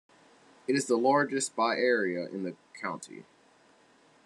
It 0.67 0.75
is 0.75 0.87
the 0.87 0.97
largest 0.97 1.55
by 1.55 1.77
area 1.77 2.25
in 2.27 2.41
the 2.41 2.55
county. 2.73 3.23